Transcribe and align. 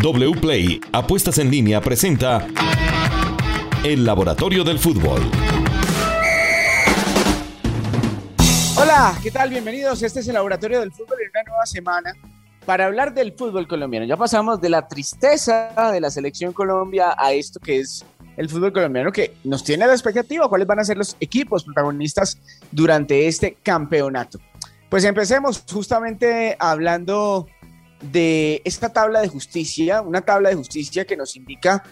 WPLAY 0.00 0.80
Apuestas 0.92 1.38
en 1.38 1.50
línea 1.50 1.80
presenta 1.80 2.46
El 3.82 4.04
Laboratorio 4.04 4.62
del 4.62 4.78
Fútbol. 4.78 5.20
Hola, 8.76 9.18
¿qué 9.20 9.32
tal? 9.32 9.50
Bienvenidos. 9.50 10.00
Este 10.04 10.20
es 10.20 10.28
el 10.28 10.34
Laboratorio 10.34 10.78
del 10.78 10.92
Fútbol 10.92 11.18
en 11.20 11.30
una 11.30 11.42
nueva 11.48 11.66
semana 11.66 12.12
para 12.64 12.86
hablar 12.86 13.12
del 13.12 13.32
fútbol 13.32 13.66
colombiano. 13.66 14.06
Ya 14.06 14.16
pasamos 14.16 14.60
de 14.60 14.68
la 14.68 14.86
tristeza 14.86 15.72
de 15.92 16.00
la 16.00 16.10
selección 16.10 16.52
Colombia 16.52 17.16
a 17.18 17.32
esto 17.32 17.58
que 17.58 17.80
es 17.80 18.04
el 18.36 18.48
fútbol 18.48 18.72
colombiano 18.72 19.10
que 19.10 19.34
nos 19.42 19.64
tiene 19.64 19.84
la 19.84 19.94
expectativa, 19.94 20.48
cuáles 20.48 20.68
van 20.68 20.78
a 20.78 20.84
ser 20.84 20.96
los 20.96 21.16
equipos 21.18 21.64
protagonistas 21.64 22.38
durante 22.70 23.26
este 23.26 23.56
campeonato. 23.64 24.38
Pues 24.88 25.02
empecemos 25.02 25.64
justamente 25.68 26.56
hablando 26.60 27.48
de 28.00 28.62
esta 28.64 28.92
tabla 28.92 29.20
de 29.20 29.28
justicia, 29.28 30.02
una 30.02 30.20
tabla 30.20 30.50
de 30.50 30.54
justicia 30.54 31.04
que 31.04 31.16
nos 31.16 31.36
indica 31.36 31.82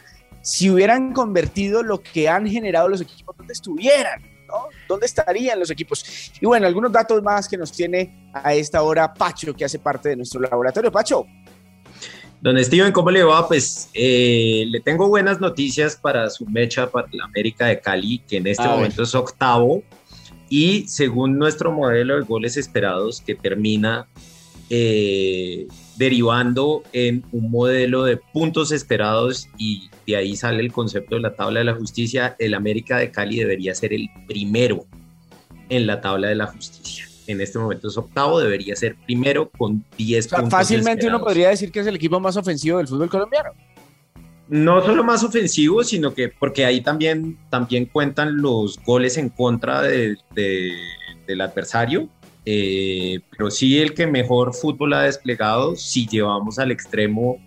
si 0.42 0.70
hubieran 0.70 1.12
convertido 1.12 1.82
lo 1.82 2.00
que 2.00 2.28
han 2.28 2.46
generado 2.46 2.88
los 2.88 3.00
equipos 3.00 3.36
donde 3.36 3.52
estuvieran, 3.52 4.22
¿no? 4.46 4.68
¿Dónde 4.88 5.06
estarían 5.06 5.58
los 5.58 5.70
equipos? 5.70 6.30
Y 6.40 6.46
bueno, 6.46 6.68
algunos 6.68 6.92
datos 6.92 7.20
más 7.22 7.48
que 7.48 7.56
nos 7.56 7.72
tiene 7.72 8.30
a 8.32 8.54
esta 8.54 8.82
hora 8.82 9.12
Pacho, 9.12 9.54
que 9.54 9.64
hace 9.64 9.80
parte 9.80 10.10
de 10.10 10.16
nuestro 10.16 10.40
laboratorio. 10.40 10.92
Pacho. 10.92 11.26
Don 12.40 12.62
Steven, 12.62 12.92
¿cómo 12.92 13.10
le 13.10 13.24
va? 13.24 13.48
Pues 13.48 13.90
eh, 13.92 14.66
le 14.68 14.80
tengo 14.80 15.08
buenas 15.08 15.40
noticias 15.40 15.96
para 15.96 16.30
su 16.30 16.46
mecha 16.46 16.88
para 16.90 17.08
la 17.10 17.24
América 17.24 17.66
de 17.66 17.80
Cali, 17.80 18.20
que 18.20 18.36
en 18.36 18.46
este 18.46 18.68
momento 18.68 19.02
es 19.02 19.14
octavo. 19.16 19.82
Y 20.48 20.86
según 20.86 21.38
nuestro 21.38 21.72
modelo 21.72 22.14
de 22.16 22.22
goles 22.22 22.56
esperados, 22.56 23.20
que 23.20 23.34
termina 23.34 24.06
eh, 24.70 25.66
derivando 25.96 26.82
en 26.92 27.24
un 27.32 27.50
modelo 27.50 28.04
de 28.04 28.16
puntos 28.16 28.72
esperados 28.72 29.48
y 29.58 29.88
de 30.06 30.16
ahí 30.16 30.36
sale 30.36 30.60
el 30.60 30.72
concepto 30.72 31.16
de 31.16 31.22
la 31.22 31.34
tabla 31.34 31.60
de 31.60 31.64
la 31.64 31.74
justicia, 31.74 32.36
el 32.38 32.54
América 32.54 32.98
de 32.98 33.10
Cali 33.10 33.38
debería 33.38 33.74
ser 33.74 33.92
el 33.92 34.08
primero 34.26 34.84
en 35.68 35.86
la 35.86 36.00
tabla 36.00 36.28
de 36.28 36.36
la 36.36 36.46
justicia. 36.46 37.06
En 37.26 37.40
este 37.40 37.58
momento 37.58 37.88
es 37.88 37.96
octavo, 37.96 38.38
debería 38.38 38.76
ser 38.76 38.96
primero 39.04 39.50
con 39.50 39.84
10 39.96 40.28
puntos. 40.28 40.50
Fácilmente 40.50 41.08
uno 41.08 41.20
podría 41.20 41.48
decir 41.48 41.72
que 41.72 41.80
es 41.80 41.86
el 41.86 41.96
equipo 41.96 42.20
más 42.20 42.36
ofensivo 42.36 42.78
del 42.78 42.86
fútbol 42.86 43.10
colombiano. 43.10 43.50
No 44.48 44.80
solo 44.80 45.02
más 45.02 45.24
ofensivo, 45.24 45.82
sino 45.82 46.14
que 46.14 46.28
porque 46.28 46.64
ahí 46.64 46.80
también, 46.80 47.36
también 47.50 47.86
cuentan 47.86 48.40
los 48.40 48.78
goles 48.84 49.16
en 49.16 49.30
contra 49.30 49.82
del 49.82 50.20
adversario 51.40 52.08
eh, 52.46 53.20
pero 53.30 53.50
sí 53.50 53.78
el 53.78 53.92
que 53.92 54.06
mejor 54.06 54.54
fútbol 54.54 54.94
ha 54.94 55.02
desplegado 55.02 55.74
si 55.74 56.06
llevamos 56.06 56.60
al 56.60 56.70
extremo 56.70 57.38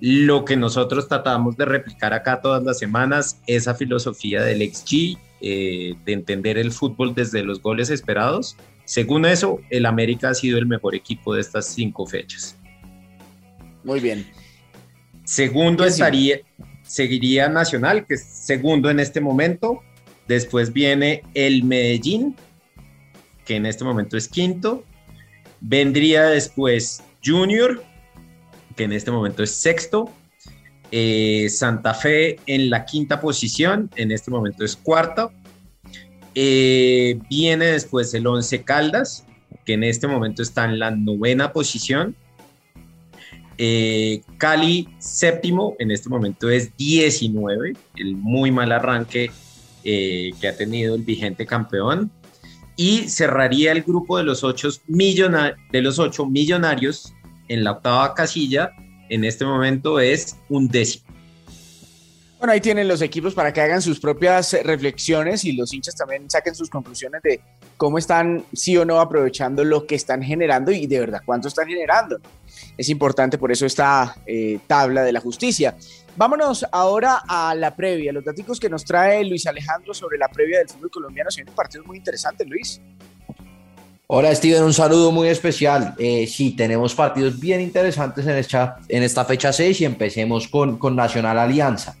lo 0.00 0.44
que 0.44 0.56
nosotros 0.56 1.06
tratamos 1.06 1.56
de 1.56 1.64
replicar 1.64 2.12
acá 2.12 2.40
todas 2.40 2.62
las 2.64 2.78
semanas, 2.78 3.40
esa 3.46 3.74
filosofía 3.74 4.42
del 4.42 4.62
XG, 4.72 5.16
eh, 5.40 5.94
de 6.04 6.12
entender 6.12 6.58
el 6.58 6.72
fútbol 6.72 7.14
desde 7.14 7.44
los 7.44 7.60
goles 7.62 7.90
esperados. 7.90 8.56
Según 8.84 9.26
eso, 9.26 9.60
el 9.70 9.86
América 9.86 10.30
ha 10.30 10.34
sido 10.34 10.58
el 10.58 10.66
mejor 10.66 10.96
equipo 10.96 11.34
de 11.34 11.40
estas 11.40 11.66
cinco 11.66 12.04
fechas. 12.06 12.58
Muy 13.84 14.00
bien. 14.00 14.26
Segundo 15.24 15.84
estaría, 15.84 16.40
seguiría 16.82 17.48
Nacional, 17.48 18.04
que 18.06 18.14
es 18.14 18.24
segundo 18.24 18.90
en 18.90 18.98
este 18.98 19.20
momento. 19.20 19.82
Después 20.26 20.72
viene 20.72 21.22
el 21.34 21.62
Medellín, 21.62 22.34
que 23.44 23.56
en 23.56 23.66
este 23.66 23.84
momento 23.84 24.16
es 24.16 24.28
quinto. 24.28 24.84
Vendría 25.60 26.24
después 26.24 27.02
Junior, 27.24 27.82
que 28.76 28.84
en 28.84 28.92
este 28.92 29.10
momento 29.10 29.42
es 29.42 29.54
sexto. 29.54 30.10
Eh, 30.90 31.48
Santa 31.48 31.94
Fe 31.94 32.36
en 32.46 32.68
la 32.68 32.84
quinta 32.84 33.20
posición, 33.20 33.90
en 33.96 34.10
este 34.10 34.30
momento 34.30 34.64
es 34.64 34.76
cuarto. 34.76 35.32
Eh, 36.34 37.18
viene 37.30 37.66
después 37.66 38.12
el 38.14 38.26
Once 38.26 38.62
Caldas, 38.62 39.26
que 39.64 39.74
en 39.74 39.84
este 39.84 40.06
momento 40.06 40.42
está 40.42 40.64
en 40.64 40.78
la 40.78 40.90
novena 40.90 41.52
posición. 41.52 42.14
Eh, 43.58 44.22
Cali 44.38 44.88
séptimo, 44.98 45.76
en 45.78 45.90
este 45.90 46.08
momento 46.08 46.50
es 46.50 46.76
19, 46.76 47.74
el 47.96 48.16
muy 48.16 48.50
mal 48.50 48.72
arranque 48.72 49.30
que 49.82 50.48
ha 50.48 50.56
tenido 50.56 50.94
el 50.94 51.02
vigente 51.02 51.44
campeón 51.44 52.10
y 52.82 53.08
cerraría 53.08 53.70
el 53.70 53.82
grupo 53.82 54.18
de 54.18 54.24
los 54.24 54.42
ocho, 54.42 54.68
de 54.88 55.82
los 55.82 56.00
ocho 56.00 56.26
millonarios 56.26 57.14
en 57.46 57.62
la 57.62 57.70
octava 57.70 58.12
casilla. 58.12 58.72
En 59.08 59.22
este 59.22 59.44
momento 59.44 60.00
es 60.00 60.34
un 60.48 60.66
décimo. 60.66 61.04
Bueno, 62.40 62.54
ahí 62.54 62.60
tienen 62.60 62.88
los 62.88 63.00
equipos 63.00 63.34
para 63.34 63.52
que 63.52 63.60
hagan 63.60 63.80
sus 63.80 64.00
propias 64.00 64.56
reflexiones 64.64 65.44
y 65.44 65.52
los 65.52 65.72
hinchas 65.72 65.94
también 65.94 66.28
saquen 66.28 66.56
sus 66.56 66.68
conclusiones 66.68 67.22
de 67.22 67.40
cómo 67.82 67.98
están, 67.98 68.44
sí 68.52 68.76
o 68.76 68.84
no, 68.84 69.00
aprovechando 69.00 69.64
lo 69.64 69.88
que 69.88 69.96
están 69.96 70.22
generando 70.22 70.70
y 70.70 70.86
de 70.86 71.00
verdad 71.00 71.20
cuánto 71.26 71.48
están 71.48 71.66
generando. 71.66 72.16
Es 72.78 72.88
importante 72.88 73.38
por 73.38 73.50
eso 73.50 73.66
esta 73.66 74.14
eh, 74.24 74.60
tabla 74.68 75.02
de 75.02 75.10
la 75.10 75.18
justicia. 75.18 75.74
Vámonos 76.14 76.64
ahora 76.70 77.22
a 77.26 77.56
la 77.56 77.74
previa, 77.74 78.12
los 78.12 78.24
datos 78.24 78.60
que 78.60 78.68
nos 78.68 78.84
trae 78.84 79.24
Luis 79.24 79.48
Alejandro 79.48 79.94
sobre 79.94 80.16
la 80.16 80.28
previa 80.28 80.58
del 80.58 80.68
fútbol 80.68 80.92
colombiano. 80.92 81.28
Se 81.32 81.40
vienen 81.40 81.56
partidos 81.56 81.84
muy 81.84 81.96
interesantes, 81.96 82.46
Luis. 82.46 82.80
Hola 84.06 84.32
Steven, 84.32 84.62
un 84.62 84.74
saludo 84.74 85.10
muy 85.10 85.26
especial. 85.26 85.96
Eh, 85.98 86.28
sí, 86.28 86.52
tenemos 86.52 86.94
partidos 86.94 87.40
bien 87.40 87.60
interesantes 87.60 88.24
en 88.24 88.36
esta, 88.36 88.76
en 88.86 89.02
esta 89.02 89.24
fecha 89.24 89.52
6 89.52 89.80
y 89.80 89.84
empecemos 89.86 90.46
con, 90.46 90.78
con 90.78 90.94
Nacional 90.94 91.36
Alianza, 91.36 91.96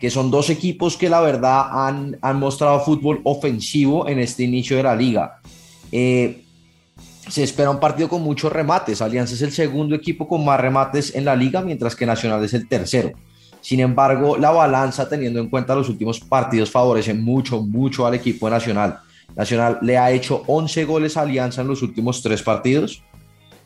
que 0.00 0.10
son 0.10 0.30
dos 0.30 0.50
equipos 0.50 0.96
que 0.96 1.08
la 1.08 1.20
verdad 1.20 1.66
han, 1.70 2.18
han 2.20 2.38
mostrado 2.38 2.80
fútbol 2.80 3.20
ofensivo 3.24 4.08
en 4.08 4.18
este 4.18 4.42
inicio 4.42 4.76
de 4.76 4.82
la 4.82 4.94
liga. 4.94 5.40
Eh, 5.90 6.44
se 7.28 7.42
espera 7.42 7.70
un 7.70 7.80
partido 7.80 8.08
con 8.08 8.22
muchos 8.22 8.52
remates. 8.52 9.02
Alianza 9.02 9.34
es 9.34 9.42
el 9.42 9.52
segundo 9.52 9.94
equipo 9.94 10.28
con 10.28 10.44
más 10.44 10.60
remates 10.60 11.14
en 11.14 11.24
la 11.24 11.34
liga, 11.34 11.60
mientras 11.60 11.96
que 11.96 12.06
Nacional 12.06 12.44
es 12.44 12.54
el 12.54 12.68
tercero. 12.68 13.12
Sin 13.60 13.80
embargo, 13.80 14.36
la 14.36 14.52
balanza, 14.52 15.08
teniendo 15.08 15.40
en 15.40 15.48
cuenta 15.48 15.74
los 15.74 15.88
últimos 15.88 16.20
partidos, 16.20 16.70
favorece 16.70 17.14
mucho, 17.14 17.62
mucho 17.62 18.06
al 18.06 18.14
equipo 18.14 18.48
nacional. 18.48 19.00
Nacional 19.34 19.78
le 19.82 19.98
ha 19.98 20.12
hecho 20.12 20.44
11 20.46 20.84
goles 20.84 21.16
a 21.16 21.22
Alianza 21.22 21.62
en 21.62 21.68
los 21.68 21.82
últimos 21.82 22.22
tres 22.22 22.42
partidos 22.42 23.02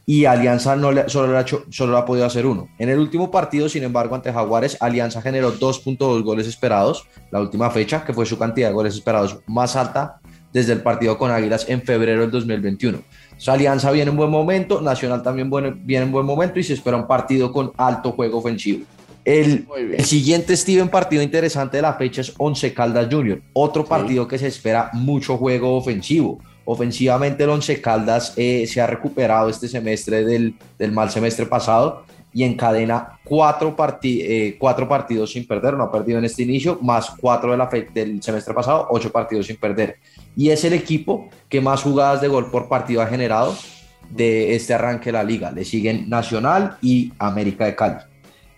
y 0.07 0.25
Alianza 0.25 0.77
no 0.77 0.93
le, 0.93 1.09
solo, 1.09 1.37
ha 1.37 1.43
hecho, 1.43 1.65
solo 1.71 1.97
ha 1.97 2.05
podido 2.05 2.27
hacer 2.27 2.47
uno. 2.47 2.69
En 2.79 2.89
el 2.89 2.99
último 2.99 3.31
partido, 3.31 3.69
sin 3.69 3.85
embargo, 3.85 4.15
ante 4.15 4.33
Jaguares, 4.33 4.77
Alianza 4.81 5.23
generó 5.23 5.53
2.2 5.53 6.23
goles 6.23 6.47
esperados, 6.47 7.07
la 7.31 7.41
última 7.41 7.71
fecha, 7.71 8.05
que 8.05 8.13
fue 8.13 8.27
su 8.27 8.39
cantidad 8.39 8.69
de 8.69 8.75
goles 8.75 8.95
esperados 8.95 9.39
más 9.47 9.77
alta 9.77 10.21
desde 10.53 10.73
el 10.73 10.83
partido 10.83 11.17
con 11.17 11.31
Águilas 11.31 11.67
en 11.69 11.83
febrero 11.83 12.23
del 12.23 12.31
2021. 12.31 12.99
Alianza 13.47 13.91
viene 13.91 14.11
en 14.11 14.17
buen 14.17 14.31
momento, 14.31 14.81
Nacional 14.81 15.23
también 15.23 15.51
viene 15.85 16.05
en 16.05 16.13
buen 16.13 16.27
momento 16.27 16.59
y 16.59 16.63
se 16.63 16.75
espera 16.75 16.97
un 16.97 17.07
partido 17.07 17.53
con 17.53 17.73
alto 17.77 18.13
juego 18.13 18.39
ofensivo. 18.39 18.85
El, 19.25 19.67
siguiente 20.05 20.57
Steven 20.57 20.89
partido 20.89 21.23
interesante 21.23 21.77
de 21.77 21.83
la 21.83 21.95
fecha 21.95 22.23
es 22.23 22.33
Once 22.39 22.73
Caldas 22.73 23.09
Junior, 23.11 23.41
otro 23.53 23.85
partido 23.85 24.27
que 24.27 24.39
se 24.39 24.47
espera 24.47 24.91
mucho 24.93 25.37
juego 25.37 25.77
ofensivo. 25.77 26.41
Ofensivamente 26.73 27.43
el 27.43 27.51
Once 27.51 27.81
Caldas 27.81 28.33
eh, 28.37 28.65
se 28.65 28.81
ha 28.81 28.87
recuperado 28.87 29.49
este 29.49 29.67
semestre 29.67 30.25
del, 30.25 30.55
mal 30.93 31.11
semestre 31.11 31.45
pasado 31.47 32.05
y 32.33 32.45
encadena 32.45 33.19
cuatro, 33.25 33.75
eh, 34.05 34.57
cuatro 34.57 34.89
partidos 34.89 35.33
sin 35.33 35.49
perder, 35.49 35.75
no 35.75 35.83
ha 35.83 35.91
perdido 35.91 36.21
en 36.21 36.27
este 36.27 36.45
inicio, 36.45 36.79
más 36.81 37.11
cuatro 37.21 37.51
de 37.51 37.57
la 37.57 37.69
del 37.93 38.23
semestre 38.23 38.55
pasado, 38.55 38.87
ocho 38.91 39.11
partidos 39.11 39.49
sin 39.49 39.57
perder. 39.57 39.97
Y 40.37 40.51
es 40.51 40.65
el 40.65 40.75
equipo 40.75 41.29
que 41.49 41.61
más 41.61 41.83
jugadas 41.83 42.21
de 42.21 42.29
gol 42.29 42.53
por 42.53 42.69
partido 42.69 43.03
ha 43.03 43.09
generado 43.09 43.57
de 44.09 44.55
este 44.55 44.73
arranque 44.73 45.07
de 45.07 45.15
la 45.15 45.25
liga. 45.25 45.51
Le 45.51 45.65
siguen 45.65 46.09
Nacional 46.09 46.77
y 46.81 47.13
América 47.19 47.65
de 47.65 47.75
Cali 47.75 48.10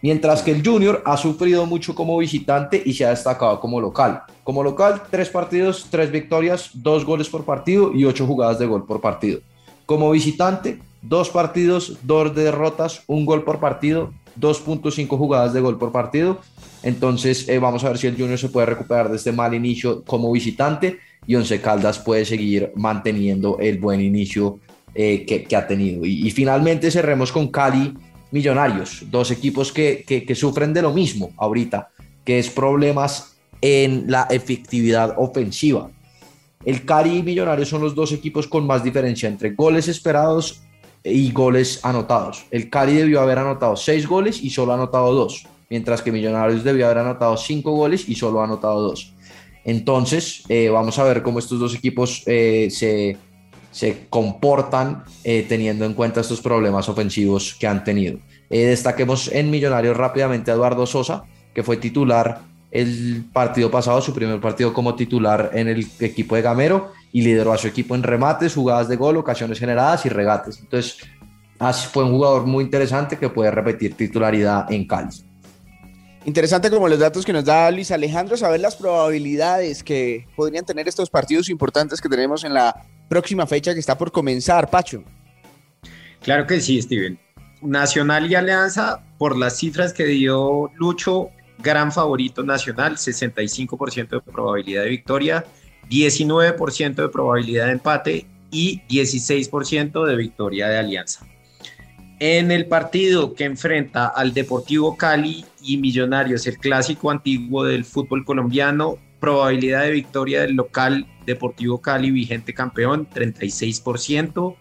mientras 0.02 0.42
que 0.42 0.50
el 0.50 0.66
Junior 0.66 1.02
ha 1.06 1.16
sufrido 1.16 1.64
mucho 1.64 1.94
como 1.94 2.18
visitante 2.18 2.82
y 2.84 2.92
se 2.92 3.06
ha 3.06 3.10
destacado 3.10 3.60
como 3.60 3.80
local. 3.80 4.24
Como 4.44 4.62
local, 4.62 5.02
tres 5.10 5.30
partidos, 5.30 5.86
tres 5.90 6.10
victorias, 6.10 6.70
dos 6.74 7.06
goles 7.06 7.28
por 7.28 7.44
partido 7.44 7.92
y 7.94 8.04
ocho 8.04 8.26
jugadas 8.26 8.58
de 8.58 8.66
gol 8.66 8.84
por 8.84 9.00
partido. 9.00 9.40
Como 9.86 10.10
visitante, 10.10 10.80
dos 11.00 11.30
partidos, 11.30 11.98
dos 12.02 12.34
derrotas, 12.34 13.04
un 13.06 13.24
gol 13.24 13.44
por 13.44 13.60
partido, 13.60 14.12
2.5 14.40 15.08
jugadas 15.08 15.52
de 15.52 15.60
gol 15.60 15.78
por 15.78 15.92
partido. 15.92 16.40
Entonces 16.82 17.48
eh, 17.48 17.58
vamos 17.58 17.84
a 17.84 17.88
ver 17.88 17.98
si 17.98 18.06
el 18.08 18.16
Junior 18.16 18.38
se 18.38 18.48
puede 18.48 18.66
recuperar 18.66 19.08
de 19.08 19.16
este 19.16 19.30
mal 19.30 19.54
inicio 19.54 20.02
como 20.04 20.32
visitante 20.32 20.98
y 21.26 21.36
Once 21.36 21.60
Caldas 21.60 21.98
puede 21.98 22.24
seguir 22.24 22.72
manteniendo 22.74 23.58
el 23.60 23.78
buen 23.78 24.00
inicio 24.00 24.58
eh, 24.94 25.24
que, 25.24 25.56
ha 25.56 25.66
tenido. 25.66 26.04
y 26.04 26.30
finalmente 26.32 26.90
cerremos 26.90 27.30
con 27.30 27.48
Cali 27.48 27.94
Millonarios, 28.32 29.04
dos 29.10 29.30
equipos 29.30 29.72
que, 29.72 30.04
que, 30.06 30.34
sufren 30.34 30.72
de 30.72 30.82
lo 30.82 30.92
mismo 30.92 31.30
ahorita, 31.36 31.90
que 32.24 32.38
es 32.38 32.50
problemas 32.50 33.36
en 33.60 34.10
la 34.10 34.26
efectividad 34.30 35.14
ofensiva. 35.18 35.90
El 36.64 36.84
Cari 36.84 37.18
y 37.18 37.22
Millonarios 37.22 37.68
son 37.68 37.82
los 37.82 37.94
dos 37.94 38.10
equipos 38.10 38.46
con 38.48 38.66
más 38.66 38.82
diferencia 38.82 39.28
entre 39.28 39.50
goles 39.50 39.86
esperados 39.86 40.62
y 41.04 41.30
goles 41.32 41.80
anotados. 41.84 42.46
El 42.50 42.70
Cali 42.70 42.94
debió 42.94 43.20
haber 43.20 43.38
anotado 43.38 43.76
seis 43.76 44.06
goles 44.06 44.42
y 44.42 44.50
solo 44.50 44.72
ha 44.72 44.76
anotado 44.76 45.12
dos, 45.12 45.46
mientras 45.68 46.02
que 46.02 46.12
Millonarios 46.12 46.64
debió 46.64 46.86
haber 46.86 46.98
anotado 46.98 47.36
cinco 47.36 47.72
goles 47.72 48.08
y 48.08 48.14
solo 48.14 48.40
ha 48.40 48.44
anotado 48.44 48.80
dos. 48.80 49.12
Entonces, 49.64 50.42
eh, 50.48 50.68
vamos 50.68 50.98
a 50.98 51.04
ver 51.04 51.22
cómo 51.22 51.38
estos 51.38 51.60
dos 51.60 51.74
equipos 51.74 52.22
eh, 52.26 52.68
se, 52.70 53.16
se, 53.72 54.06
comportan 54.08 55.02
eh, 55.24 55.44
teniendo 55.48 55.84
en 55.84 55.94
cuenta 55.94 56.20
estos 56.20 56.40
problemas 56.40 56.88
ofensivos 56.88 57.56
que 57.58 57.66
han 57.66 57.82
tenido. 57.82 58.18
destaquemos 58.48 59.32
en 59.32 59.50
Millonarios 59.50 59.96
rápidamente 59.96 60.50
a 60.50 60.54
Eduardo 60.54 60.86
Sosa, 60.86 61.24
que 61.52 61.64
fue 61.64 61.76
titular 61.78 62.40
el 62.70 63.26
partido 63.32 63.70
pasado, 63.70 64.00
su 64.00 64.14
primer 64.14 64.40
partido 64.40 64.72
como 64.72 64.94
titular 64.94 65.50
en 65.52 65.68
el 65.68 65.86
equipo 66.00 66.36
de 66.36 66.42
Gamero 66.42 66.92
y 67.12 67.20
lideró 67.20 67.52
a 67.52 67.58
su 67.58 67.68
equipo 67.68 67.94
en 67.94 68.02
remates, 68.02 68.54
jugadas 68.54 68.88
de 68.88 68.96
gol, 68.96 69.18
ocasiones 69.18 69.58
generadas 69.58 70.06
y 70.06 70.08
regates. 70.08 70.58
Entonces, 70.58 70.98
fue 71.92 72.04
un 72.04 72.12
jugador 72.12 72.46
muy 72.46 72.64
interesante 72.64 73.18
que 73.18 73.28
puede 73.28 73.50
repetir 73.50 73.94
titularidad 73.94 74.70
en 74.72 74.86
Cali. 74.86 75.10
Interesante 76.24 76.70
como 76.70 76.88
los 76.88 76.98
datos 76.98 77.24
que 77.24 77.32
nos 77.32 77.44
da 77.44 77.70
Luis 77.70 77.90
Alejandro, 77.90 78.36
saber 78.36 78.60
las 78.60 78.76
probabilidades 78.76 79.82
que 79.82 80.26
podrían 80.36 80.64
tener 80.64 80.86
estos 80.86 81.10
partidos 81.10 81.48
importantes 81.48 82.00
que 82.00 82.08
tenemos 82.08 82.44
en 82.44 82.54
la 82.54 82.86
próxima 83.12 83.46
fecha 83.46 83.74
que 83.74 83.80
está 83.80 83.98
por 83.98 84.10
comenzar, 84.10 84.70
Pacho. 84.70 85.04
Claro 86.22 86.46
que 86.46 86.62
sí, 86.62 86.80
Steven. 86.80 87.18
Nacional 87.60 88.30
y 88.30 88.34
Alianza, 88.34 89.04
por 89.18 89.36
las 89.36 89.58
cifras 89.58 89.92
que 89.92 90.06
dio 90.06 90.70
Lucho, 90.76 91.28
gran 91.58 91.92
favorito 91.92 92.42
nacional, 92.42 92.96
65% 92.96 94.08
de 94.08 94.20
probabilidad 94.20 94.84
de 94.84 94.88
victoria, 94.88 95.44
19% 95.90 96.94
de 96.94 97.08
probabilidad 97.10 97.66
de 97.66 97.72
empate 97.72 98.26
y 98.50 98.80
16% 98.88 100.06
de 100.06 100.16
victoria 100.16 100.68
de 100.68 100.78
Alianza. 100.78 101.26
En 102.18 102.50
el 102.50 102.64
partido 102.64 103.34
que 103.34 103.44
enfrenta 103.44 104.06
al 104.06 104.32
Deportivo 104.32 104.96
Cali 104.96 105.44
y 105.62 105.76
Millonarios, 105.76 106.46
el 106.46 106.56
clásico 106.56 107.10
antiguo 107.10 107.64
del 107.64 107.84
fútbol 107.84 108.24
colombiano, 108.24 108.96
probabilidad 109.22 109.84
de 109.84 109.92
victoria 109.92 110.40
del 110.40 110.56
local 110.56 111.06
Deportivo 111.24 111.80
Cali, 111.80 112.10
vigente 112.10 112.52
campeón, 112.52 113.08
36%, 113.08 114.56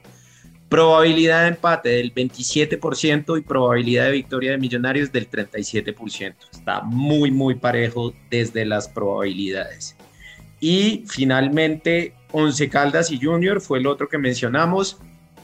probabilidad 0.69 1.41
de 1.41 1.47
empate 1.47 1.89
del 1.89 2.13
27% 2.13 3.39
y 3.39 3.41
probabilidad 3.41 4.05
de 4.05 4.11
victoria 4.11 4.51
de 4.51 4.59
Millonarios 4.59 5.11
del 5.11 5.27
37%. 5.27 6.35
Está 6.51 6.81
muy, 6.83 7.31
muy 7.31 7.55
parejo 7.55 8.13
desde 8.29 8.63
las 8.63 8.87
probabilidades. 8.87 9.97
Y 10.59 11.05
finalmente, 11.07 12.13
Once 12.31 12.69
Caldas 12.69 13.09
y 13.09 13.19
Junior 13.19 13.61
fue 13.61 13.79
el 13.79 13.87
otro 13.87 14.07
que 14.07 14.19
mencionamos 14.19 14.99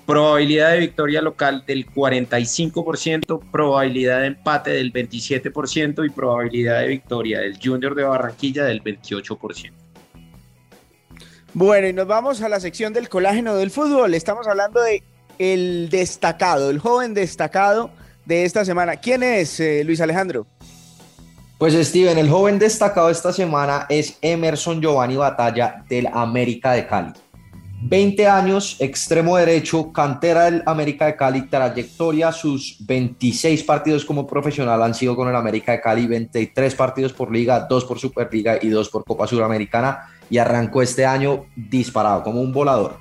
probabilidad 0.07 0.71
de 0.71 0.79
victoria 0.79 1.21
local 1.21 1.65
del 1.67 1.85
45%, 1.85 3.51
probabilidad 3.51 4.21
de 4.21 4.27
empate 4.27 4.71
del 4.71 4.93
27% 4.93 6.05
y 6.05 6.09
probabilidad 6.09 6.79
de 6.79 6.87
victoria 6.87 7.41
del 7.41 7.59
Junior 7.61 7.93
de 7.93 8.03
Barranquilla 8.03 8.63
del 8.63 8.81
28%. 8.81 9.73
Bueno, 11.53 11.87
y 11.87 11.93
nos 11.93 12.07
vamos 12.07 12.41
a 12.41 12.47
la 12.47 12.59
sección 12.61 12.93
del 12.93 13.09
colágeno 13.09 13.55
del 13.55 13.69
fútbol. 13.69 14.13
Estamos 14.13 14.47
hablando 14.47 14.81
de 14.81 15.03
el 15.39 15.89
destacado, 15.89 16.69
el 16.69 16.79
joven 16.79 17.13
destacado 17.13 17.91
de 18.25 18.45
esta 18.45 18.63
semana. 18.63 18.95
¿Quién 18.95 19.23
es 19.23 19.59
eh, 19.59 19.83
Luis 19.83 19.99
Alejandro? 19.99 20.47
Pues 21.57 21.73
Steven, 21.73 22.17
el 22.17 22.29
joven 22.29 22.59
destacado 22.59 23.09
esta 23.09 23.33
semana 23.33 23.87
es 23.89 24.17
Emerson 24.21 24.79
Giovanni 24.79 25.17
Batalla 25.17 25.83
del 25.89 26.07
América 26.07 26.71
de 26.71 26.87
Cali. 26.87 27.13
20 27.79 28.27
años, 28.27 28.75
extremo 28.79 29.37
derecho, 29.37 29.91
cantera 29.93 30.45
del 30.45 30.63
América 30.65 31.05
de 31.05 31.15
Cali, 31.15 31.43
trayectoria, 31.43 32.31
sus 32.31 32.77
26 32.79 33.63
partidos 33.63 34.03
como 34.03 34.25
profesional 34.25 34.81
han 34.81 34.95
sido 34.95 35.15
con 35.15 35.29
el 35.29 35.35
América 35.35 35.73
de 35.73 35.81
Cali, 35.81 36.07
23 36.07 36.73
partidos 36.73 37.13
por 37.13 37.31
liga, 37.31 37.67
2 37.69 37.85
por 37.85 37.99
Superliga 37.99 38.57
y 38.59 38.69
2 38.69 38.89
por 38.89 39.05
Copa 39.05 39.27
Suramericana 39.27 40.09
y 40.29 40.39
arrancó 40.39 40.81
este 40.81 41.05
año 41.05 41.45
disparado 41.55 42.23
como 42.23 42.41
un 42.41 42.51
volador. 42.51 42.97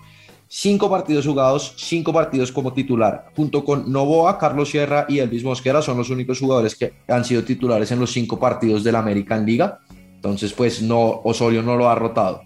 5 0.49 0.91
partidos 0.91 1.27
jugados, 1.27 1.75
5 1.79 2.13
partidos 2.13 2.53
como 2.53 2.73
titular, 2.73 3.31
junto 3.35 3.65
con 3.65 3.91
Novoa, 3.91 4.39
Carlos 4.39 4.71
Sierra 4.71 5.07
y 5.09 5.19
Elvis 5.19 5.43
Mosquera 5.43 5.81
son 5.81 5.97
los 5.97 6.11
únicos 6.11 6.39
jugadores 6.39 6.77
que 6.77 6.93
han 7.09 7.25
sido 7.25 7.43
titulares 7.43 7.91
en 7.91 7.99
los 7.99 8.13
5 8.13 8.39
partidos 8.39 8.85
del 8.85 8.97
América 8.97 9.37
en 9.37 9.47
liga. 9.47 9.81
Entonces, 10.15 10.53
pues 10.53 10.83
no, 10.83 11.23
Osorio 11.25 11.63
no 11.63 11.77
lo 11.77 11.89
ha 11.89 11.95
rotado. 11.95 12.46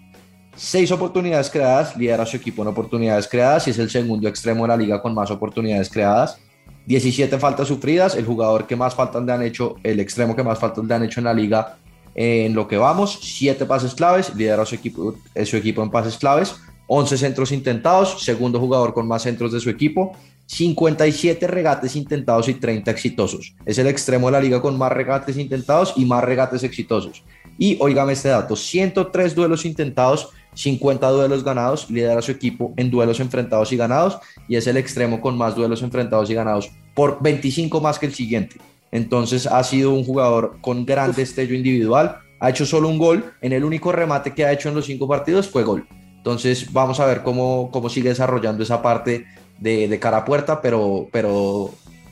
Seis 0.63 0.91
oportunidades 0.91 1.49
creadas, 1.49 1.97
lidera 1.97 2.23
su 2.23 2.37
equipo 2.37 2.61
en 2.61 2.67
oportunidades 2.67 3.27
creadas 3.27 3.65
y 3.65 3.71
es 3.71 3.79
el 3.79 3.89
segundo 3.89 4.27
extremo 4.27 4.61
de 4.61 4.67
la 4.67 4.77
liga 4.77 5.01
con 5.01 5.11
más 5.11 5.31
oportunidades 5.31 5.89
creadas. 5.89 6.37
17 6.85 7.39
faltas 7.39 7.67
sufridas, 7.67 8.15
el 8.15 8.27
jugador 8.27 8.67
que 8.67 8.75
más 8.75 8.93
faltas 8.93 9.23
le 9.23 9.31
han 9.31 9.41
hecho, 9.41 9.77
el 9.81 9.99
extremo 9.99 10.35
que 10.35 10.43
más 10.43 10.59
faltas 10.59 10.85
le 10.85 10.93
han 10.93 11.03
hecho 11.03 11.19
en 11.19 11.23
la 11.23 11.33
liga 11.33 11.77
en 12.13 12.53
lo 12.53 12.67
que 12.67 12.77
vamos. 12.77 13.17
7 13.23 13.65
pases 13.65 13.95
claves, 13.95 14.35
lidera 14.35 14.63
su 14.63 14.75
equipo, 14.75 15.15
su 15.43 15.57
equipo 15.57 15.81
en 15.81 15.89
pases 15.89 16.15
claves. 16.15 16.55
11 16.85 17.17
centros 17.17 17.51
intentados, 17.51 18.23
segundo 18.23 18.59
jugador 18.59 18.93
con 18.93 19.07
más 19.07 19.23
centros 19.23 19.51
de 19.51 19.59
su 19.59 19.71
equipo. 19.71 20.15
57 20.45 21.47
regates 21.47 21.95
intentados 21.95 22.47
y 22.49 22.53
30 22.53 22.91
exitosos. 22.91 23.55
Es 23.65 23.79
el 23.79 23.87
extremo 23.87 24.27
de 24.27 24.33
la 24.33 24.41
liga 24.41 24.61
con 24.61 24.77
más 24.77 24.91
regates 24.91 25.37
intentados 25.37 25.93
y 25.95 26.05
más 26.05 26.23
regates 26.23 26.61
exitosos. 26.61 27.23
Y 27.57 27.77
oígame 27.79 28.13
este 28.13 28.29
dato, 28.29 28.55
103 28.55 29.33
duelos 29.33 29.65
intentados 29.65 30.29
50 30.53 31.07
duelos 31.09 31.43
ganados, 31.43 31.89
lidera 31.89 32.21
su 32.21 32.31
equipo 32.31 32.73
en 32.77 32.91
duelos 32.91 33.19
enfrentados 33.19 33.71
y 33.71 33.77
ganados 33.77 34.19
y 34.47 34.55
es 34.55 34.67
el 34.67 34.77
extremo 34.77 35.21
con 35.21 35.37
más 35.37 35.55
duelos 35.55 35.81
enfrentados 35.81 36.29
y 36.29 36.33
ganados 36.33 36.71
por 36.93 37.21
25 37.21 37.79
más 37.81 37.99
que 37.99 38.05
el 38.07 38.13
siguiente. 38.13 38.57
Entonces 38.91 39.47
ha 39.47 39.63
sido 39.63 39.93
un 39.93 40.03
jugador 40.03 40.57
con 40.61 40.85
gran 40.85 41.13
destello 41.13 41.55
individual, 41.55 42.17
ha 42.39 42.49
hecho 42.49 42.65
solo 42.65 42.89
un 42.89 42.97
gol, 42.97 43.33
en 43.41 43.53
el 43.53 43.63
único 43.63 43.91
remate 43.91 44.33
que 44.33 44.45
ha 44.45 44.51
hecho 44.51 44.69
en 44.69 44.75
los 44.75 44.85
cinco 44.85 45.07
partidos 45.07 45.49
fue 45.49 45.63
gol. 45.63 45.87
Entonces 46.17 46.71
vamos 46.73 46.99
a 46.99 47.05
ver 47.05 47.23
cómo, 47.23 47.69
cómo 47.71 47.89
sigue 47.89 48.09
desarrollando 48.09 48.63
esa 48.63 48.81
parte 48.81 49.25
de, 49.59 49.87
de 49.87 49.99
cara 49.99 50.17
a 50.17 50.25
puerta, 50.25 50.61
pero, 50.61 51.07
pero 51.11 51.71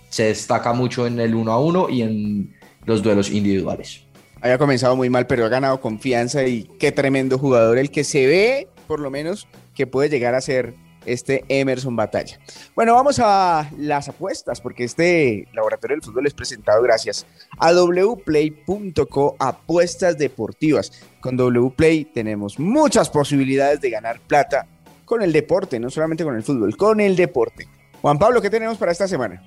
se 0.10 0.24
destaca 0.24 0.74
mucho 0.74 1.06
en 1.06 1.20
el 1.20 1.36
uno 1.36 1.52
a 1.52 1.60
uno 1.60 1.90
y 1.90 2.02
en 2.02 2.56
los 2.86 3.04
duelos 3.04 3.30
individuales 3.30 4.09
había 4.42 4.58
comenzado 4.58 4.96
muy 4.96 5.10
mal, 5.10 5.28
pero 5.28 5.46
ha 5.46 5.50
ganado 5.50 5.82
confianza 5.82 6.44
y 6.44 6.64
qué 6.80 6.92
tremendo 6.92 7.38
jugador 7.38 7.78
el 7.78 7.92
que 7.92 8.04
se 8.04 8.26
ve, 8.28 8.68
por 8.88 9.00
lo 9.00 9.10
menos, 9.10 9.48
que 9.76 9.88
puede 9.88 10.10
llegar 10.10 10.36
a 10.36 10.42
ser 10.42 10.74
este 11.06 11.44
Emerson 11.48 11.96
Batalla. 11.96 12.40
Bueno, 12.76 12.94
vamos 12.94 13.20
a 13.20 13.70
las 13.78 14.10
apuestas, 14.10 14.62
porque 14.62 14.84
este 14.84 15.48
laboratorio 15.54 15.96
del 15.96 16.04
fútbol 16.04 16.28
es 16.28 16.34
presentado 16.34 16.82
gracias 16.82 17.26
a 17.58 17.72
wplay.co 17.72 19.36
apuestas 19.40 20.18
deportivas. 20.18 20.92
Con 21.22 21.38
wplay 21.38 22.06
tenemos 22.06 22.60
muchas 22.60 23.10
posibilidades 23.10 23.82
de 23.82 23.90
ganar 23.90 24.20
plata 24.20 24.68
con 25.06 25.22
el 25.22 25.34
deporte, 25.34 25.80
no 25.80 25.90
solamente 25.90 26.24
con 26.24 26.36
el 26.36 26.44
fútbol, 26.44 26.78
con 26.78 27.00
el 27.00 27.16
deporte. 27.16 27.68
Juan 28.02 28.18
Pablo, 28.18 28.42
¿qué 28.42 28.50
tenemos 28.50 28.78
para 28.78 28.92
esta 28.92 29.08
semana? 29.08 29.44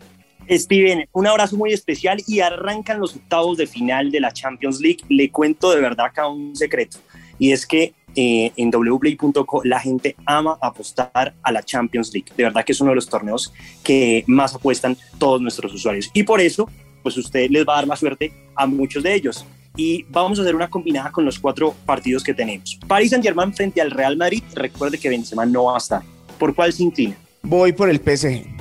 Steven, 0.48 1.08
un 1.12 1.26
abrazo 1.26 1.56
muy 1.56 1.72
especial 1.72 2.22
y 2.26 2.40
arrancan 2.40 3.00
los 3.00 3.16
octavos 3.16 3.56
de 3.56 3.66
final 3.66 4.10
de 4.10 4.20
la 4.20 4.32
Champions 4.32 4.80
League. 4.80 5.00
Le 5.08 5.30
cuento 5.30 5.70
de 5.72 5.80
verdad 5.80 6.06
acá 6.06 6.28
un 6.28 6.54
secreto 6.56 6.98
y 7.38 7.52
es 7.52 7.66
que 7.66 7.94
eh, 8.14 8.52
en 8.56 8.70
wplay.co 8.70 9.62
la 9.64 9.80
gente 9.80 10.16
ama 10.26 10.58
apostar 10.60 11.34
a 11.42 11.52
la 11.52 11.62
Champions 11.62 12.12
League. 12.12 12.32
De 12.36 12.44
verdad 12.44 12.64
que 12.64 12.72
es 12.72 12.80
uno 12.80 12.90
de 12.90 12.96
los 12.96 13.08
torneos 13.08 13.52
que 13.82 14.24
más 14.26 14.54
apuestan 14.54 14.96
todos 15.18 15.40
nuestros 15.40 15.72
usuarios 15.72 16.10
y 16.12 16.22
por 16.22 16.40
eso 16.40 16.68
pues 17.02 17.16
usted 17.16 17.50
les 17.50 17.66
va 17.66 17.74
a 17.74 17.76
dar 17.76 17.86
más 17.86 18.00
suerte 18.00 18.32
a 18.54 18.66
muchos 18.66 19.02
de 19.02 19.14
ellos. 19.14 19.44
Y 19.74 20.04
vamos 20.10 20.38
a 20.38 20.42
hacer 20.42 20.54
una 20.54 20.68
combinada 20.68 21.10
con 21.10 21.24
los 21.24 21.38
cuatro 21.38 21.74
partidos 21.86 22.22
que 22.22 22.34
tenemos. 22.34 22.78
Paris 22.86 23.10
Saint 23.10 23.24
Germain 23.24 23.54
frente 23.54 23.80
al 23.80 23.90
Real 23.90 24.18
Madrid. 24.18 24.42
Recuerde 24.54 24.98
que 24.98 25.08
Benzema 25.08 25.46
no 25.46 25.64
va 25.64 25.76
a 25.76 25.78
estar. 25.78 26.02
¿Por 26.38 26.54
cuál 26.54 26.72
se 26.74 26.82
inclina? 26.82 27.16
Voy 27.42 27.72
por 27.72 27.88
el 27.88 27.98
PSG. 27.98 28.51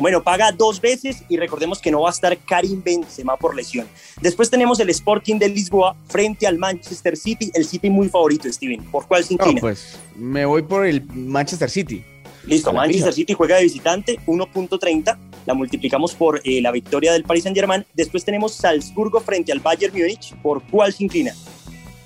Bueno, 0.00 0.22
paga 0.22 0.50
dos 0.50 0.80
veces 0.80 1.22
y 1.28 1.36
recordemos 1.36 1.78
que 1.78 1.90
no 1.90 2.00
va 2.00 2.08
a 2.08 2.12
estar 2.12 2.36
Karim 2.38 2.82
Benzema 2.82 3.36
por 3.36 3.54
lesión. 3.54 3.86
Después 4.22 4.48
tenemos 4.48 4.80
el 4.80 4.88
Sporting 4.88 5.38
de 5.38 5.50
Lisboa 5.50 5.94
frente 6.08 6.46
al 6.46 6.56
Manchester 6.58 7.16
City, 7.16 7.50
el 7.52 7.66
City 7.66 7.90
muy 7.90 8.08
favorito, 8.08 8.50
Steven. 8.50 8.82
¿Por 8.84 9.06
cuál 9.06 9.24
se 9.24 9.34
inclina? 9.34 9.60
pues 9.60 9.98
me 10.16 10.46
voy 10.46 10.62
por 10.62 10.86
el 10.86 11.04
Manchester 11.04 11.68
City. 11.68 12.02
Listo, 12.46 12.72
Manchester 12.72 13.12
City 13.12 13.34
juega 13.34 13.56
de 13.56 13.64
visitante 13.64 14.18
1.30, 14.26 15.18
la 15.44 15.54
multiplicamos 15.54 16.14
por 16.14 16.40
eh, 16.44 16.62
la 16.62 16.72
victoria 16.72 17.12
del 17.12 17.24
Paris 17.24 17.44
Saint-Germain. 17.44 17.84
Después 17.92 18.24
tenemos 18.24 18.54
Salzburgo 18.54 19.20
frente 19.20 19.52
al 19.52 19.60
Bayern 19.60 19.92
Múnich, 19.92 20.34
¿por 20.36 20.62
cuál 20.62 20.94
se 20.94 21.04
inclina? 21.04 21.34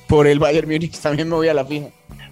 Por 0.09 0.27
el 0.27 0.41
Bayern 0.41 0.69
Múnich, 0.69 0.99
también 1.01 1.29
me 1.29 1.37
voy 1.37 1.49
a 1.49 1.55
la 1.55 1.65
fija. 1.65 1.87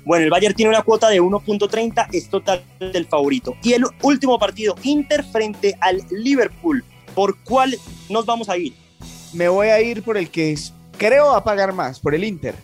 Bueno, 0.05 0.25
el 0.25 0.31
Bayern 0.31 0.55
tiene 0.55 0.71
una 0.71 0.83
cuota 0.83 1.09
de 1.09 1.21
1.30, 1.21 2.09
es 2.13 2.29
total 2.29 2.63
del 2.79 3.07
favorito. 3.07 3.57
Y 3.63 3.73
el 3.73 3.85
último 4.03 4.39
partido, 4.39 4.75
Inter 4.83 5.25
frente 5.25 5.77
al 5.81 6.03
Liverpool. 6.11 6.85
¿Por 7.15 7.39
cuál 7.45 7.77
nos 8.09 8.27
vamos 8.27 8.49
a 8.49 8.57
ir? 8.57 8.75
Me 9.33 9.49
voy 9.49 9.69
a 9.69 9.81
ir 9.81 10.03
por 10.03 10.17
el 10.17 10.31
que 10.31 10.53
es, 10.53 10.75
creo 10.99 11.27
va 11.27 11.39
a 11.39 11.45
pagar 11.45 11.73
más, 11.73 12.01
por 12.01 12.15
el 12.15 12.25
Inter. 12.25 12.55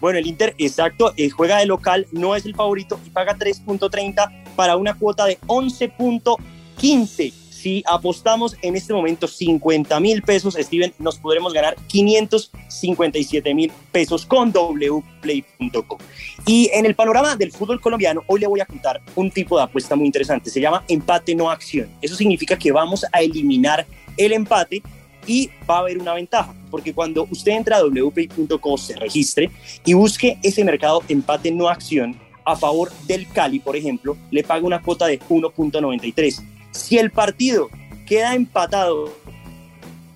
Bueno, 0.00 0.18
el 0.18 0.26
Inter, 0.26 0.54
exacto, 0.58 1.12
eh, 1.16 1.30
juega 1.30 1.58
de 1.58 1.66
local, 1.66 2.06
no 2.12 2.34
es 2.34 2.44
el 2.44 2.54
favorito 2.54 2.98
y 3.06 3.10
paga 3.10 3.36
3.30 3.36 4.54
para 4.56 4.76
una 4.76 4.94
cuota 4.94 5.24
de 5.26 5.38
11.30 5.42 6.36
15. 6.82 7.32
Si 7.50 7.84
apostamos 7.86 8.56
en 8.62 8.74
este 8.74 8.92
momento 8.92 9.28
50 9.28 10.00
mil 10.00 10.22
pesos, 10.22 10.56
Steven, 10.58 10.92
nos 10.98 11.18
podremos 11.18 11.52
ganar 11.52 11.76
557 11.86 13.54
mil 13.54 13.70
pesos 13.92 14.26
con 14.26 14.50
wplay.com. 14.50 15.98
Y 16.46 16.70
en 16.72 16.86
el 16.86 16.94
panorama 16.94 17.36
del 17.36 17.52
fútbol 17.52 17.80
colombiano, 17.80 18.22
hoy 18.26 18.40
le 18.40 18.46
voy 18.46 18.60
a 18.60 18.66
contar 18.66 19.00
un 19.14 19.30
tipo 19.30 19.56
de 19.56 19.64
apuesta 19.64 19.94
muy 19.94 20.06
interesante. 20.06 20.50
Se 20.50 20.60
llama 20.60 20.84
empate 20.88 21.34
no 21.34 21.50
acción. 21.50 21.88
Eso 22.00 22.16
significa 22.16 22.56
que 22.56 22.72
vamos 22.72 23.04
a 23.12 23.20
eliminar 23.20 23.86
el 24.16 24.32
empate 24.32 24.82
y 25.26 25.50
va 25.70 25.76
a 25.76 25.80
haber 25.80 25.98
una 25.98 26.14
ventaja, 26.14 26.52
porque 26.68 26.92
cuando 26.92 27.28
usted 27.30 27.52
entra 27.52 27.76
a 27.76 27.84
wplay.co, 27.84 28.76
se 28.76 28.96
registre 28.96 29.50
y 29.84 29.94
busque 29.94 30.36
ese 30.42 30.64
mercado 30.64 31.00
empate 31.08 31.52
no 31.52 31.68
acción 31.68 32.16
a 32.44 32.56
favor 32.56 32.90
del 33.06 33.28
Cali, 33.28 33.60
por 33.60 33.76
ejemplo, 33.76 34.16
le 34.32 34.42
paga 34.42 34.66
una 34.66 34.82
cuota 34.82 35.06
de 35.06 35.20
1.93 35.20 36.42
si 36.72 36.98
el 36.98 37.10
partido 37.10 37.68
queda 38.06 38.34
empatado, 38.34 39.12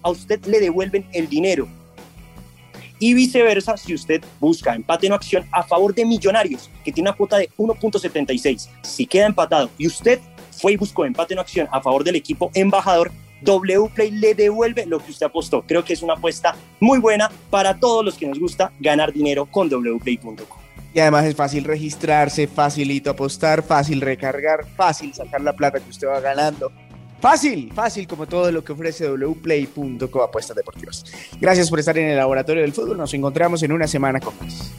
a 0.02 0.11
usted 0.11 0.45
le 0.47 0.61
devuelven 0.61 1.06
el 1.12 1.28
dinero. 1.28 1.68
Y 2.99 3.15
viceversa, 3.15 3.76
si 3.76 3.95
usted 3.95 4.23
busca 4.41 4.75
empate 4.75 5.07
en 5.07 5.12
acción 5.12 5.45
a 5.53 5.62
favor 5.62 5.95
de 5.95 6.05
Millonarios, 6.05 6.71
que 6.85 6.93
tiene 6.93 7.11
una 7.11 7.17
cuota 7.17 7.37
de 7.37 7.50
1.76, 7.59 8.69
si 8.83 9.07
queda 9.07 9.26
empatado 9.26 9.71
y 9.76 9.87
usted 9.87 10.21
fue 10.50 10.73
y 10.73 10.76
buscó 10.76 11.05
empate 11.05 11.35
en 11.35 11.41
acción 11.41 11.69
a 11.71 11.81
favor 11.81 12.05
del 12.05 12.17
equipo 12.17 12.50
embajador, 12.55 13.12
Wplay 13.43 14.11
le 14.12 14.35
devuelve 14.35 14.87
lo 14.87 14.99
que 14.99 15.11
usted 15.11 15.26
apostó. 15.26 15.62
Creo 15.62 15.85
que 15.85 15.93
es 15.93 16.03
una 16.03 16.15
apuesta 16.15 16.57
muy 16.81 16.99
buena 16.99 17.31
para 17.50 17.79
todos 17.79 18.05
los 18.05 18.17
que 18.17 18.26
nos 18.26 18.38
gusta 18.38 18.73
ganar 18.81 19.12
dinero 19.12 19.47
con 19.47 19.69
wplay.com. 19.69 20.37
Y 20.95 21.00
además 21.00 21.26
es 21.26 21.37
fácil 21.37 21.65
registrarse, 21.65 22.47
facilito 22.47 23.11
apostar, 23.11 23.62
fácil 23.62 24.00
recargar, 24.00 24.65
fácil 24.76 25.12
sacar 25.12 25.43
la 25.43 25.53
plata 25.53 25.79
que 25.79 25.91
usted 25.91 26.09
va 26.09 26.21
ganando. 26.21 26.73
Fácil, 27.20 27.73
fácil 27.73 28.06
como 28.06 28.26
todo 28.26 28.52
lo 28.52 28.62
que 28.62 28.73
ofrece 28.73 29.08
wplay.co 29.08 30.23
apuestas 30.23 30.56
deportivas. 30.56 31.04
Gracias 31.40 31.70
por 31.70 31.78
estar 31.78 31.96
en 31.96 32.08
el 32.08 32.16
laboratorio 32.16 32.62
del 32.62 32.73
fútbol. 32.73 32.99
Nos 32.99 33.12
encontramos 33.14 33.62
en 33.62 33.73
una 33.73 33.87
semana 33.87 34.20
con 34.20 34.35
más. 34.40 34.73